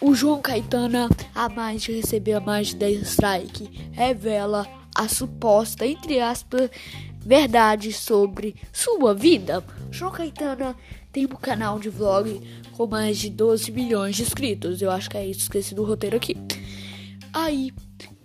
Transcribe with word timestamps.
O 0.00 0.14
João 0.14 0.40
Caetano, 0.40 1.10
a 1.34 1.48
mais 1.50 1.82
de 1.82 1.92
receber 1.92 2.40
mais 2.40 2.68
de 2.68 2.76
10 2.76 3.02
strike, 3.02 3.90
revela 3.92 4.66
a 4.94 5.06
suposta, 5.06 5.86
entre 5.86 6.18
aspas, 6.18 6.70
verdade 7.18 7.92
sobre 7.92 8.56
sua 8.72 9.14
vida. 9.14 9.62
João 9.90 10.10
Caetano 10.10 10.74
tem 11.12 11.26
um 11.26 11.36
canal 11.36 11.78
de 11.78 11.90
vlog 11.90 12.40
com 12.72 12.86
mais 12.86 13.18
de 13.18 13.28
12 13.28 13.70
milhões 13.72 14.16
de 14.16 14.22
inscritos. 14.22 14.80
Eu 14.80 14.90
acho 14.90 15.10
que 15.10 15.18
é 15.18 15.26
isso, 15.26 15.40
esqueci 15.40 15.74
do 15.74 15.84
roteiro 15.84 16.16
aqui. 16.16 16.34
Aí, 17.30 17.70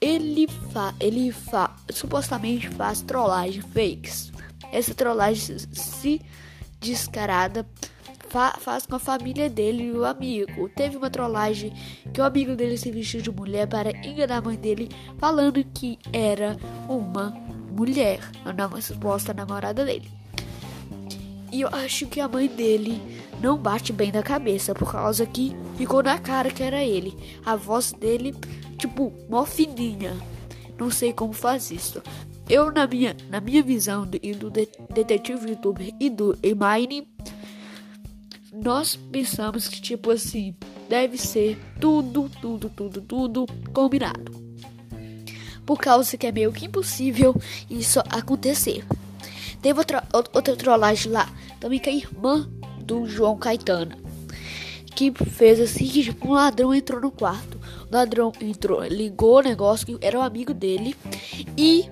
ele 0.00 0.48
fa 0.72 0.92
ele 0.98 1.30
fa 1.30 1.76
supostamente 1.90 2.68
faz 2.70 3.00
trollagem 3.00 3.62
fakes. 3.62 4.32
Essa 4.72 4.92
trollagem 4.92 5.56
se 5.72 6.20
descarada 6.80 7.64
fa 8.30 8.56
faz 8.58 8.86
com 8.86 8.94
a 8.94 8.98
família 8.98 9.50
dele 9.50 9.84
e 9.84 9.92
o 9.92 10.04
amigo. 10.04 10.68
Teve 10.70 10.96
uma 10.96 11.10
trollagem 11.10 11.72
que 12.12 12.20
o 12.20 12.24
amigo 12.24 12.54
dele 12.54 12.78
se 12.78 12.90
vestiu 12.90 13.20
de 13.20 13.30
mulher 13.30 13.66
para 13.66 13.90
enganar 14.06 14.38
a 14.38 14.40
mãe 14.40 14.56
dele, 14.56 14.88
falando 15.18 15.62
que 15.74 15.98
era 16.12 16.56
uma 16.88 17.30
mulher, 17.72 18.20
a 18.44 18.80
suposta 18.80 19.34
namorada 19.34 19.84
dele. 19.84 20.08
E 21.52 21.62
eu 21.62 21.68
acho 21.68 22.06
que 22.06 22.20
a 22.20 22.28
mãe 22.28 22.46
dele 22.46 23.02
não 23.40 23.58
bate 23.58 23.92
bem 23.92 24.12
na 24.12 24.22
cabeça, 24.22 24.72
por 24.72 24.92
causa 24.92 25.26
que 25.26 25.56
ficou 25.76 26.02
na 26.02 26.16
cara 26.18 26.50
que 26.50 26.62
era 26.62 26.84
ele. 26.84 27.16
A 27.44 27.56
voz 27.56 27.92
dele, 27.92 28.34
tipo, 28.78 29.12
mó 29.28 29.44
fininha. 29.44 30.16
Não 30.78 30.90
sei 30.90 31.12
como 31.12 31.32
faz 31.32 31.70
isso. 31.72 32.00
Eu, 32.48 32.70
na 32.72 32.86
minha, 32.86 33.16
na 33.28 33.40
minha 33.40 33.62
visão 33.62 34.08
e 34.22 34.32
do 34.34 34.50
de, 34.50 34.68
detetive 34.92 35.50
youtuber 35.50 35.92
e 35.98 36.08
do 36.08 36.38
Emine, 36.42 37.08
nós 38.52 38.96
pensamos 38.96 39.68
que, 39.68 39.80
tipo 39.80 40.10
assim, 40.10 40.54
deve 40.88 41.16
ser 41.16 41.58
tudo, 41.80 42.30
tudo, 42.40 42.68
tudo, 42.68 43.00
tudo 43.00 43.46
combinado. 43.72 44.32
Por 45.64 45.78
causa 45.78 46.16
que 46.16 46.26
é 46.26 46.32
meio 46.32 46.52
que 46.52 46.66
impossível 46.66 47.34
isso 47.68 48.00
acontecer. 48.10 48.84
Teve 49.62 49.78
outra, 49.78 50.02
outra 50.12 50.56
trollagem 50.56 51.12
lá, 51.12 51.32
também 51.60 51.78
com 51.78 51.90
a 51.90 51.92
irmã 51.92 52.50
do 52.80 53.06
João 53.06 53.38
Caetano, 53.38 53.96
que 54.96 55.12
fez 55.12 55.60
assim 55.60 55.86
que 55.86 56.02
tipo, 56.02 56.28
um 56.28 56.32
ladrão 56.32 56.74
entrou 56.74 57.00
no 57.00 57.10
quarto. 57.10 57.60
O 57.90 57.94
ladrão 57.94 58.32
entrou, 58.40 58.82
ligou 58.84 59.38
o 59.38 59.42
negócio 59.42 59.86
que 59.86 59.98
era 60.00 60.18
um 60.18 60.22
amigo 60.22 60.52
dele 60.52 60.96
e 61.56 61.84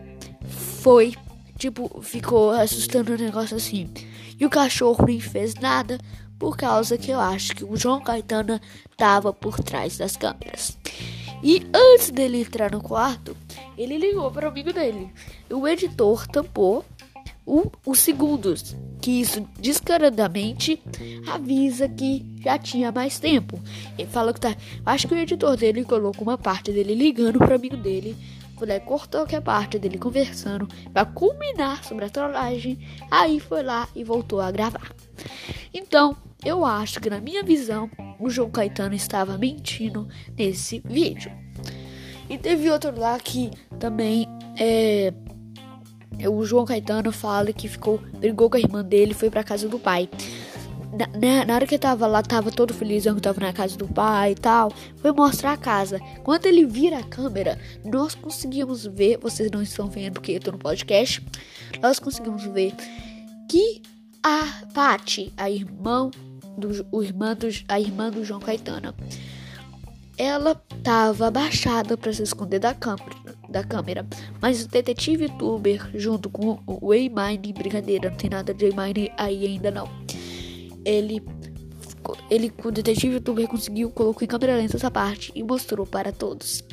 foi, 0.82 1.14
tipo, 1.56 2.00
ficou 2.02 2.50
assustando 2.50 3.12
o 3.12 3.18
negócio 3.18 3.56
assim. 3.56 3.88
E 4.40 4.46
o 4.46 4.50
cachorro 4.50 5.04
nem 5.06 5.20
fez 5.20 5.54
nada, 5.54 5.98
por 6.38 6.56
causa 6.56 6.96
que 6.96 7.10
eu 7.10 7.20
acho 7.20 7.54
que 7.54 7.64
o 7.64 7.76
João 7.76 8.00
Caetano 8.00 8.60
tava 8.96 9.32
por 9.32 9.58
trás 9.60 9.98
das 9.98 10.16
câmeras. 10.16 10.76
E 11.42 11.66
antes 11.72 12.10
dele 12.10 12.40
entrar 12.40 12.70
no 12.70 12.82
quarto, 12.82 13.36
ele 13.76 13.96
ligou 13.96 14.30
para 14.30 14.46
o 14.46 14.50
amigo 14.50 14.72
dele. 14.72 15.12
O 15.50 15.66
editor 15.66 16.26
tampou 16.26 16.84
o, 17.46 17.70
os 17.86 18.00
segundos, 18.00 18.76
que 19.00 19.20
isso 19.20 19.48
descaradamente 19.58 20.82
avisa 21.26 21.88
que 21.88 22.26
já 22.42 22.58
tinha 22.58 22.92
mais 22.92 23.18
tempo. 23.18 23.58
Ele 23.96 24.08
fala 24.08 24.34
que 24.34 24.40
tá. 24.40 24.54
Acho 24.84 25.08
que 25.08 25.14
o 25.14 25.18
editor 25.18 25.56
dele 25.56 25.84
colocou 25.84 26.22
uma 26.22 26.36
parte 26.36 26.72
dele 26.72 26.94
ligando 26.94 27.38
para 27.38 27.52
o 27.52 27.54
amigo 27.54 27.76
dele. 27.76 28.16
Foi 28.58 28.80
cortou 28.80 29.24
que 29.24 29.36
a 29.36 29.40
parte 29.40 29.78
dele 29.78 29.96
conversando 29.96 30.68
para 30.92 31.06
culminar 31.06 31.84
sobre 31.84 32.04
a 32.04 32.10
trollagem. 32.10 32.78
Aí 33.08 33.38
foi 33.38 33.62
lá 33.62 33.88
e 33.94 34.02
voltou 34.02 34.40
a 34.40 34.50
gravar. 34.50 34.92
Então, 35.72 36.16
eu 36.48 36.64
acho 36.64 37.00
que, 37.00 37.10
na 37.10 37.20
minha 37.20 37.42
visão, 37.42 37.90
o 38.18 38.30
João 38.30 38.50
Caetano 38.50 38.94
estava 38.94 39.36
mentindo 39.36 40.08
nesse 40.36 40.80
vídeo. 40.84 41.30
E 42.28 42.38
teve 42.38 42.70
outro 42.70 42.98
lá 42.98 43.18
que 43.18 43.50
também 43.78 44.26
é. 44.58 45.12
O 46.28 46.44
João 46.44 46.64
Caetano 46.64 47.12
fala 47.12 47.52
que 47.52 47.68
ficou. 47.68 47.98
brigou 47.98 48.50
com 48.50 48.56
a 48.56 48.60
irmã 48.60 48.82
dele 48.82 49.12
e 49.12 49.14
foi 49.14 49.30
pra 49.30 49.44
casa 49.44 49.68
do 49.68 49.78
pai. 49.78 50.08
Na, 50.92 51.06
na, 51.06 51.44
na, 51.44 51.54
hora 51.54 51.66
que 51.66 51.78
tava 51.78 52.06
lá, 52.06 52.22
tava 52.22 52.50
todo 52.50 52.72
feliz, 52.72 53.04
que 53.04 53.20
tava 53.20 53.40
na 53.40 53.52
casa 53.52 53.76
do 53.76 53.86
pai 53.86 54.32
e 54.32 54.34
tal. 54.34 54.72
Foi 54.96 55.12
mostrar 55.12 55.52
a 55.52 55.56
casa. 55.56 56.00
Quando 56.24 56.46
ele 56.46 56.64
vira 56.64 56.98
a 56.98 57.04
câmera, 57.04 57.58
nós 57.84 58.14
conseguimos 58.14 58.86
ver. 58.86 59.18
Vocês 59.18 59.50
não 59.50 59.62
estão 59.62 59.88
vendo 59.88 60.14
porque 60.14 60.32
eu 60.32 60.40
tô 60.40 60.50
no 60.50 60.58
podcast. 60.58 61.22
Nós 61.80 61.98
conseguimos 61.98 62.42
ver 62.44 62.74
que 63.48 63.82
a 64.22 64.44
Pati, 64.74 65.32
a 65.36 65.50
irmã 65.50 66.10
do, 66.58 66.86
o 66.90 67.02
irmã 67.02 67.36
a 67.68 67.80
irmã 67.80 68.10
do 68.10 68.24
João 68.24 68.40
Caetano. 68.40 68.94
Ela 70.16 70.60
estava 70.76 71.28
abaixada 71.28 71.96
para 71.96 72.12
se 72.12 72.22
esconder 72.22 72.58
da 72.58 72.74
câmera, 72.74 73.14
da 73.48 73.62
câmera, 73.62 74.06
mas 74.40 74.64
o 74.64 74.68
detetive 74.68 75.24
youtuber, 75.24 75.88
junto 75.94 76.28
com 76.28 76.58
o 76.66 76.88
Waymine, 76.88 77.52
brincadeira, 77.52 78.10
não 78.10 78.16
tem 78.16 78.28
nada 78.28 78.52
de 78.52 78.68
Waymine 78.68 79.12
aí 79.16 79.46
ainda 79.46 79.70
não. 79.70 79.88
Ele, 80.84 81.22
ele, 82.28 82.52
o 82.64 82.70
detetive 82.72 83.14
youtuber 83.14 83.46
conseguiu, 83.46 83.90
colocou 83.90 84.24
em 84.24 84.26
câmera 84.28 84.56
lenta 84.56 84.76
essa 84.76 84.90
parte 84.90 85.30
e 85.36 85.42
mostrou 85.44 85.86
para 85.86 86.10
todos. 86.10 86.64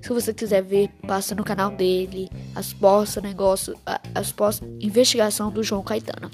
Se 0.00 0.10
você 0.10 0.34
quiser 0.34 0.62
ver, 0.62 0.90
passa 1.06 1.34
no 1.34 1.42
canal 1.42 1.70
dele, 1.70 2.30
as 2.54 2.74
postas, 2.74 3.22
negócio, 3.22 3.74
as 4.14 4.30
postas, 4.30 4.68
investigação 4.78 5.50
do 5.50 5.62
João 5.62 5.82
Caetano. 5.82 6.30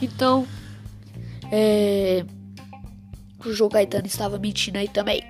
Então, 0.00 0.46
é, 1.52 2.24
o 3.44 3.52
João 3.52 3.70
Caetano 3.70 4.06
estava 4.06 4.38
mentindo 4.38 4.78
aí 4.78 4.88
também. 4.88 5.22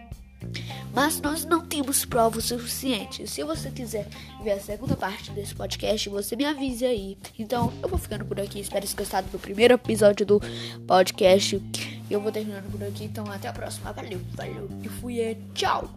Mas 0.95 1.21
nós 1.21 1.45
não 1.45 1.61
temos 1.61 2.07
provas 2.07 2.45
suficientes. 2.45 3.31
Se 3.31 3.43
você 3.45 3.71
quiser 3.71 4.07
ver 4.43 4.53
a 4.53 4.61
segunda 4.61 4.97
parte 4.97 5.31
desse 5.33 5.55
podcast, 5.55 6.09
você 6.09 6.35
me 6.35 6.45
avise 6.45 6.87
aí. 6.87 7.19
Então, 7.39 7.71
eu 7.83 7.89
vou 7.89 7.99
ficando 7.99 8.25
por 8.25 8.41
aqui. 8.41 8.61
Espero 8.61 8.87
ter 8.87 8.97
gostado 8.97 9.29
do 9.29 9.39
primeiro 9.39 9.75
episódio 9.75 10.25
do 10.25 10.41
podcast. 10.87 11.63
Eu 12.11 12.21
vou 12.21 12.33
terminando 12.33 12.71
por 12.71 12.83
aqui. 12.83 13.05
Então, 13.05 13.31
até 13.31 13.49
a 13.49 13.53
próxima. 13.53 13.93
Valeu, 13.93 14.21
valeu. 14.33 14.71
E 14.83 14.89
fui. 14.89 15.37
Tchau. 15.53 15.91